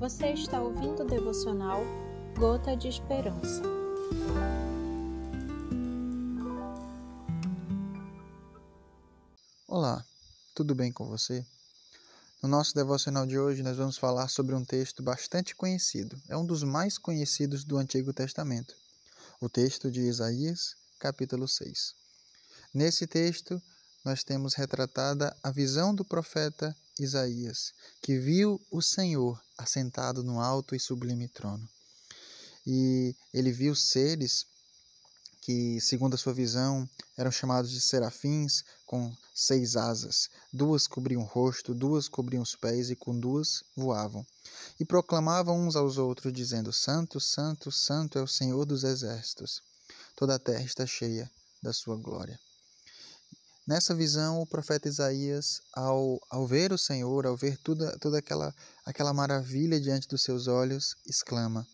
Você 0.00 0.28
está 0.28 0.58
ouvindo 0.58 1.02
o 1.02 1.06
devocional 1.06 1.82
Gota 2.38 2.74
de 2.74 2.88
Esperança. 2.88 3.60
Olá, 9.68 10.02
tudo 10.54 10.74
bem 10.74 10.90
com 10.90 11.06
você? 11.06 11.44
No 12.42 12.48
nosso 12.48 12.74
devocional 12.74 13.26
de 13.26 13.38
hoje, 13.38 13.62
nós 13.62 13.76
vamos 13.76 13.98
falar 13.98 14.28
sobre 14.28 14.54
um 14.54 14.64
texto 14.64 15.02
bastante 15.02 15.54
conhecido. 15.54 16.18
É 16.30 16.34
um 16.34 16.46
dos 16.46 16.62
mais 16.62 16.96
conhecidos 16.96 17.62
do 17.62 17.76
Antigo 17.76 18.10
Testamento. 18.14 18.74
O 19.38 19.50
texto 19.50 19.90
de 19.90 20.00
Isaías, 20.00 20.76
capítulo 20.98 21.46
6. 21.46 21.94
Nesse 22.72 23.06
texto, 23.06 23.60
nós 24.02 24.24
temos 24.24 24.54
retratada 24.54 25.36
a 25.42 25.50
visão 25.50 25.94
do 25.94 26.06
profeta 26.06 26.74
Isaías, 27.02 27.72
que 28.02 28.18
viu 28.18 28.60
o 28.70 28.82
Senhor 28.82 29.40
assentado 29.56 30.22
no 30.22 30.40
alto 30.40 30.74
e 30.74 30.80
sublime 30.80 31.28
trono. 31.28 31.68
E 32.66 33.14
ele 33.32 33.52
viu 33.52 33.74
seres 33.74 34.46
que, 35.40 35.80
segundo 35.80 36.14
a 36.14 36.18
sua 36.18 36.34
visão, 36.34 36.88
eram 37.16 37.30
chamados 37.30 37.70
de 37.70 37.80
serafins 37.80 38.62
com 38.84 39.14
seis 39.34 39.74
asas. 39.76 40.28
Duas 40.52 40.86
cobriam 40.86 41.22
o 41.22 41.24
rosto, 41.24 41.74
duas 41.74 42.08
cobriam 42.08 42.42
os 42.42 42.54
pés 42.54 42.90
e 42.90 42.96
com 42.96 43.18
duas 43.18 43.64
voavam. 43.74 44.26
E 44.78 44.84
proclamavam 44.84 45.66
uns 45.66 45.76
aos 45.76 45.96
outros, 45.96 46.32
dizendo: 46.32 46.72
Santo, 46.72 47.18
Santo, 47.18 47.72
Santo 47.72 48.18
é 48.18 48.22
o 48.22 48.28
Senhor 48.28 48.64
dos 48.66 48.84
exércitos. 48.84 49.62
Toda 50.14 50.34
a 50.34 50.38
terra 50.38 50.64
está 50.64 50.86
cheia 50.86 51.30
da 51.62 51.72
sua 51.72 51.96
glória. 51.96 52.38
Nessa 53.66 53.94
visão, 53.94 54.40
o 54.40 54.46
profeta 54.46 54.88
Isaías, 54.88 55.60
ao, 55.74 56.18
ao 56.30 56.46
ver 56.46 56.72
o 56.72 56.78
Senhor, 56.78 57.26
ao 57.26 57.36
ver 57.36 57.58
toda, 57.58 57.96
toda 57.98 58.18
aquela, 58.18 58.54
aquela 58.86 59.12
maravilha 59.12 59.78
diante 59.78 60.08
dos 60.08 60.22
seus 60.22 60.48
olhos, 60.48 60.96
exclama: 61.06 61.66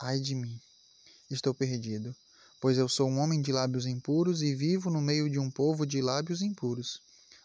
Ai 0.00 0.18
de 0.18 0.34
mim, 0.34 0.58
estou 1.30 1.54
perdido, 1.54 2.16
pois 2.60 2.78
eu 2.78 2.88
sou 2.88 3.08
um 3.08 3.18
homem 3.18 3.42
de 3.42 3.52
lábios 3.52 3.86
impuros 3.86 4.42
e 4.42 4.54
vivo 4.54 4.90
no 4.90 5.02
meio 5.02 5.28
de 5.28 5.38
um 5.38 5.50
povo 5.50 5.86
de 5.86 6.00
lábios 6.00 6.40
impuros. 6.40 7.00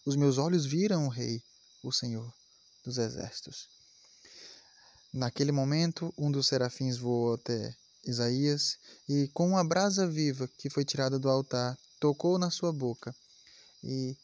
Os 0.06 0.16
meus 0.16 0.38
olhos 0.38 0.66
viram 0.66 1.06
o 1.06 1.10
Rei, 1.10 1.44
o 1.84 1.92
Senhor 1.92 2.34
dos 2.86 2.98
Exércitos. 2.98 3.68
Naquele 5.14 5.52
momento, 5.52 6.12
um 6.18 6.32
dos 6.32 6.48
serafins 6.48 6.98
voou 6.98 7.34
até 7.34 7.76
Isaías 8.06 8.78
e, 9.08 9.30
com 9.34 9.50
uma 9.50 9.64
brasa 9.64 10.08
viva 10.08 10.50
que 10.58 10.70
foi 10.70 10.84
tirada 10.86 11.20
do 11.20 11.30
altar, 11.30 11.78
tocou 12.00 12.40
na 12.40 12.50
sua 12.50 12.74
boca 12.74 13.14
e 13.84 14.16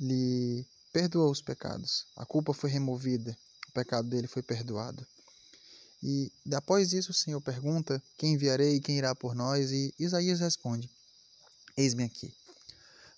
lhe 0.00 0.66
perdoou 0.92 1.30
os 1.30 1.40
pecados. 1.40 2.06
A 2.16 2.26
culpa 2.26 2.52
foi 2.52 2.70
removida, 2.70 3.36
o 3.68 3.72
pecado 3.72 4.08
dele 4.08 4.26
foi 4.26 4.42
perdoado. 4.42 5.06
E 6.02 6.32
após 6.52 6.92
isso 6.92 7.10
o 7.10 7.14
Senhor 7.14 7.40
pergunta: 7.40 8.02
Quem 8.16 8.34
enviarei 8.34 8.76
e 8.76 8.80
quem 8.80 8.96
irá 8.98 9.14
por 9.14 9.34
nós? 9.34 9.70
E 9.70 9.94
Isaías 9.98 10.40
responde: 10.40 10.90
Eis-me 11.76 12.04
aqui. 12.04 12.34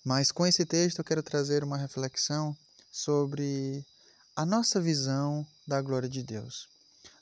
Mas 0.03 0.31
com 0.31 0.45
esse 0.45 0.65
texto 0.65 0.99
eu 0.99 1.05
quero 1.05 1.23
trazer 1.23 1.63
uma 1.63 1.77
reflexão 1.77 2.55
sobre 2.91 3.85
a 4.35 4.45
nossa 4.45 4.81
visão 4.81 5.47
da 5.65 5.81
glória 5.81 6.09
de 6.09 6.21
Deus. 6.21 6.67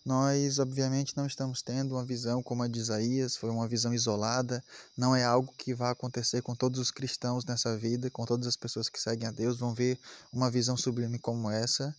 Nós, 0.04 0.58
obviamente, 0.58 1.16
não 1.16 1.28
estamos 1.28 1.62
tendo 1.62 1.94
uma 1.94 2.04
visão 2.04 2.42
como 2.42 2.64
a 2.64 2.68
de 2.68 2.80
Isaías, 2.80 3.38
foi 3.38 3.52
uma 3.52 3.68
visão 3.68 3.94
isolada, 3.94 4.64
não 4.98 5.16
é 5.16 5.24
algo 5.24 5.54
que 5.56 5.76
vai 5.76 5.92
acontecer 5.92 6.42
com 6.42 6.56
todos 6.56 6.80
os 6.80 6.90
cristãos 6.90 7.46
nessa 7.46 7.78
vida, 7.78 8.10
com 8.10 8.26
todas 8.26 8.48
as 8.48 8.58
pessoas 8.58 8.90
que 8.90 9.00
seguem 9.00 9.28
a 9.28 9.32
Deus, 9.32 9.60
vão 9.60 9.76
ver 9.76 10.00
uma 10.34 10.50
visão 10.50 10.76
sublime 10.76 11.20
como 11.20 11.52
essa, 11.52 11.96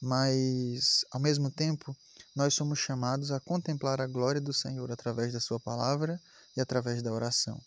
mas, 0.00 1.04
ao 1.10 1.20
mesmo 1.20 1.50
tempo, 1.50 1.94
nós 2.34 2.54
somos 2.54 2.78
chamados 2.78 3.30
a 3.30 3.38
contemplar 3.40 4.00
a 4.00 4.06
glória 4.06 4.40
do 4.40 4.52
Senhor 4.52 4.90
através 4.90 5.32
da 5.32 5.40
Sua 5.40 5.60
palavra 5.60 6.18
e 6.56 6.60
através 6.60 7.02
da 7.02 7.12
oração. 7.12 7.60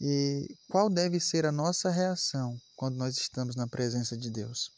E 0.00 0.56
qual 0.68 0.90
deve 0.90 1.20
ser 1.20 1.46
a 1.46 1.52
nossa 1.52 1.88
reação 1.88 2.60
quando 2.76 2.96
nós 2.96 3.16
estamos 3.16 3.56
na 3.56 3.66
presença 3.66 4.16
de 4.16 4.30
Deus? 4.30 4.70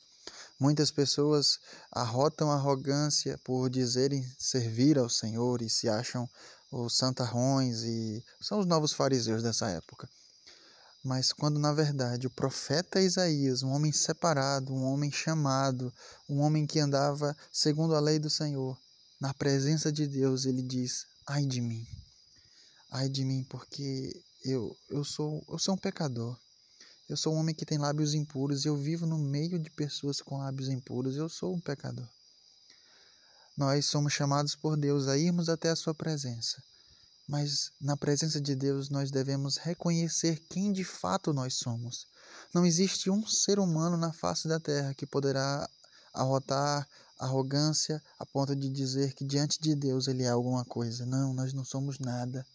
Muitas 0.61 0.91
pessoas 0.91 1.59
arrotam 1.91 2.51
arrogância 2.51 3.39
por 3.43 3.71
dizerem 3.71 4.23
servir 4.39 4.99
ao 4.99 5.09
Senhor 5.09 5.63
e 5.63 5.71
se 5.71 5.89
acham 5.89 6.29
os 6.71 6.99
santarrões 6.99 7.83
e 7.83 8.23
são 8.39 8.61
os 8.61 8.67
novos 8.67 8.93
fariseus 8.93 9.43
dessa 9.43 9.71
época. 9.71 10.07
Mas 11.03 11.33
quando 11.33 11.59
na 11.59 11.73
verdade 11.73 12.27
o 12.27 12.31
profeta 12.31 13.01
Isaías, 13.01 13.63
um 13.63 13.71
homem 13.71 13.91
separado, 13.91 14.75
um 14.75 14.85
homem 14.85 15.11
chamado, 15.11 15.91
um 16.29 16.41
homem 16.41 16.67
que 16.67 16.79
andava 16.79 17.35
segundo 17.51 17.95
a 17.95 18.01
lei 18.01 18.19
do 18.19 18.29
Senhor, 18.29 18.79
na 19.19 19.33
presença 19.33 19.91
de 19.91 20.07
Deus, 20.07 20.45
ele 20.45 20.63
diz: 20.63 21.07
"Ai 21.27 21.47
de 21.47 21.63
mim. 21.63 21.87
Ai 22.91 23.09
de 23.09 23.25
mim, 23.25 23.45
porque 23.45 24.13
eu 24.45 24.77
eu 24.91 25.05
sou 25.05 25.43
eu 25.49 25.59
sou 25.59 25.75
um 25.75 25.79
pecador. 25.79 26.39
Eu 27.11 27.17
sou 27.17 27.35
um 27.35 27.39
homem 27.39 27.53
que 27.53 27.67
tem 27.67 27.77
lábios 27.77 28.15
impuros 28.15 28.65
e 28.65 28.69
eu 28.69 28.77
vivo 28.77 29.05
no 29.05 29.19
meio 29.19 29.59
de 29.59 29.69
pessoas 29.69 30.21
com 30.21 30.39
lábios 30.39 30.69
impuros. 30.69 31.17
Eu 31.17 31.29
sou 31.29 31.53
um 31.53 31.59
pecador. 31.59 32.07
Nós 33.57 33.87
somos 33.87 34.13
chamados 34.13 34.55
por 34.55 34.77
Deus 34.77 35.09
a 35.09 35.19
irmos 35.19 35.49
até 35.49 35.71
a 35.71 35.75
Sua 35.75 35.93
presença. 35.93 36.63
Mas 37.27 37.73
na 37.81 37.97
presença 37.97 38.41
de 38.41 38.55
Deus 38.55 38.91
nós 38.91 39.11
devemos 39.11 39.57
reconhecer 39.57 40.41
quem 40.49 40.73
de 40.73 40.85
fato 40.85 41.33
nós 41.33 41.55
somos. 41.55 42.07
Não 42.55 42.65
existe 42.65 43.11
um 43.11 43.27
ser 43.27 43.59
humano 43.59 43.97
na 43.97 44.13
face 44.13 44.47
da 44.47 44.61
terra 44.61 44.95
que 44.95 45.05
poderá 45.05 45.69
arrotar 46.15 46.87
arrogância 47.19 48.01
a 48.21 48.25
ponto 48.25 48.55
de 48.55 48.69
dizer 48.69 49.15
que 49.15 49.25
diante 49.25 49.61
de 49.61 49.75
Deus 49.75 50.07
ele 50.07 50.23
é 50.23 50.29
alguma 50.29 50.65
coisa. 50.65 51.05
Não, 51.05 51.35
nós 51.35 51.53
não 51.53 51.65
somos 51.65 51.99
nada. 51.99 52.47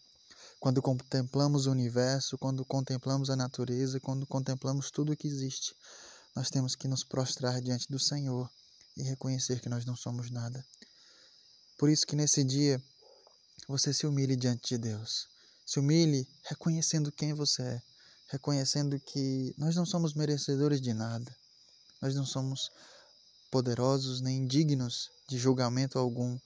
Quando 0.60 0.82
contemplamos 0.82 1.68
o 1.68 1.72
universo, 1.72 2.38
quando 2.38 2.66
contemplamos 2.66 3.30
a 3.30 3.36
natureza, 3.36 4.00
quando 4.00 4.26
contemplamos 4.26 4.90
tudo 4.90 5.12
o 5.12 5.18
que 5.18 5.28
existe, 5.28 5.76
nós 6.36 6.50
temos 6.50 6.76
que 6.76 6.88
nos 6.88 7.04
prostrar 7.04 7.62
diante 7.62 7.88
do 7.90 8.00
Senhor 8.00 8.50
e 8.98 9.04
reconhecer 9.04 9.60
que 9.60 9.70
nós 9.70 9.86
não 9.86 9.96
somos 9.96 10.32
nada. 10.32 10.66
Por 11.78 11.90
isso 11.90 12.06
que 12.06 12.16
nesse 12.16 12.44
dia 12.44 12.82
você 13.68 13.94
se 13.94 14.08
humilhe 14.08 14.36
diante 14.36 14.70
de 14.70 14.78
Deus. 14.78 15.28
Se 15.66 15.80
humilhe 15.80 16.28
reconhecendo 16.44 17.12
quem 17.12 17.34
você 17.34 17.62
é, 17.62 17.82
reconhecendo 18.30 19.00
que 19.00 19.54
nós 19.58 19.76
não 19.76 19.86
somos 19.86 20.14
merecedores 20.14 20.82
de 20.82 20.94
nada. 20.94 21.36
Nós 22.02 22.16
não 22.16 22.26
somos 22.26 22.70
poderosos 23.52 24.22
nem 24.22 24.46
dignos 24.46 25.10
de 25.30 25.38
julgamento 25.38 25.98
algum, 25.98 26.38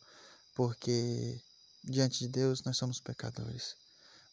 porque 0.56 1.42
diante 1.84 2.20
de 2.20 2.28
Deus 2.28 2.62
nós 2.64 2.78
somos 2.78 3.00
pecadores. 3.00 3.76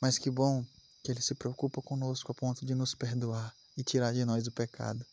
Mas 0.00 0.18
que 0.18 0.30
bom 0.30 0.64
que 1.02 1.10
Ele 1.12 1.22
se 1.22 1.34
preocupa 1.34 1.80
conosco 1.80 2.32
a 2.32 2.34
ponto 2.34 2.66
de 2.66 2.74
nos 2.74 2.94
perdoar 2.94 3.54
e 3.76 3.84
tirar 3.84 4.12
de 4.12 4.24
nós 4.24 4.46
o 4.46 4.52
pecado. 4.52 5.04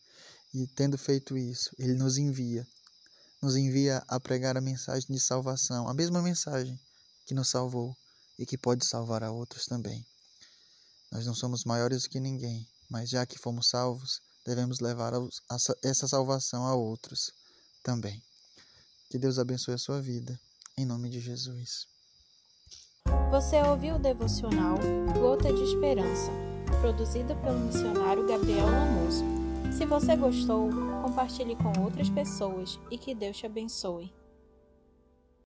E 0.52 0.66
tendo 0.66 0.98
feito 0.98 1.36
isso, 1.36 1.70
Ele 1.78 1.94
nos 1.94 2.18
envia, 2.18 2.66
nos 3.40 3.56
envia 3.56 4.02
a 4.08 4.18
pregar 4.18 4.56
a 4.56 4.60
mensagem 4.60 5.08
de 5.08 5.20
salvação, 5.20 5.88
a 5.88 5.94
mesma 5.94 6.22
mensagem 6.22 6.78
que 7.26 7.34
nos 7.34 7.48
salvou 7.48 7.96
e 8.38 8.44
que 8.44 8.58
pode 8.58 8.84
salvar 8.86 9.22
a 9.22 9.30
outros 9.30 9.66
também. 9.66 10.04
Nós 11.10 11.26
não 11.26 11.34
somos 11.34 11.64
maiores 11.64 12.06
que 12.06 12.18
ninguém, 12.18 12.68
mas 12.88 13.10
já 13.10 13.24
que 13.24 13.38
fomos 13.38 13.68
salvos, 13.68 14.20
devemos 14.44 14.80
levar 14.80 15.12
essa 15.82 16.08
salvação 16.08 16.66
a 16.66 16.74
outros 16.74 17.32
também. 17.82 18.22
Que 19.08 19.18
Deus 19.18 19.38
abençoe 19.38 19.74
a 19.74 19.78
sua 19.78 20.00
vida, 20.02 20.38
em 20.76 20.84
nome 20.84 21.08
de 21.08 21.20
Jesus. 21.20 21.86
Você 23.34 23.60
ouviu 23.60 23.96
o 23.96 23.98
devocional 23.98 24.78
Gota 25.18 25.52
de 25.52 25.64
Esperança, 25.64 26.30
produzido 26.80 27.34
pelo 27.34 27.58
missionário 27.58 28.28
Gabriel 28.28 28.64
Lamoso. 28.64 29.24
Se 29.72 29.84
você 29.84 30.14
gostou, 30.14 30.70
compartilhe 31.02 31.56
com 31.56 31.72
outras 31.82 32.08
pessoas 32.08 32.78
e 32.92 32.96
que 32.96 33.12
Deus 33.12 33.36
te 33.36 33.44
abençoe. 33.44 34.12